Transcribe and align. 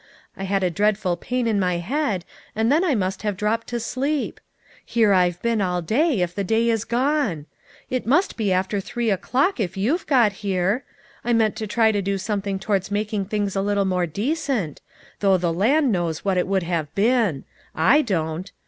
I 0.35 0.45
had 0.45 0.63
a 0.63 0.71
dreadful 0.71 1.15
pain 1.15 1.45
in 1.45 1.59
my 1.59 1.77
head, 1.77 2.25
and 2.55 2.71
then 2.71 2.83
I 2.83 2.95
must 2.95 3.21
have 3.21 3.37
dropped 3.37 3.67
to 3.67 3.79
sleep. 3.79 4.39
Here 4.83 5.13
I've 5.13 5.39
been 5.43 5.61
all 5.61 5.83
day, 5.83 6.21
if 6.21 6.33
the 6.33 6.43
day 6.43 6.69
is 6.71 6.85
gone. 6.85 7.45
It 7.87 8.07
must 8.07 8.35
be 8.35 8.51
after 8.51 8.81
three 8.81 9.11
o'clock 9.11 9.59
if 9.59 9.77
you've 9.77 10.07
got 10.07 10.31
here. 10.41 10.83
I 11.23 11.33
meant 11.33 11.55
to 11.57 11.67
try 11.67 11.91
to 11.91 12.01
do 12.01 12.17
something 12.17 12.57
towards 12.57 12.89
making 12.89 13.25
things 13.25 13.55
a 13.55 13.61
little 13.61 13.85
more 13.85 14.07
decent; 14.07 14.81
though 15.19 15.37
the 15.37 15.53
land 15.53 15.91
knows 15.91 16.25
what 16.25 16.35
it 16.39 16.47
would 16.47 16.63
have 16.63 16.87
been; 16.95 17.43
I 17.75 18.01
don't. 18.01 18.51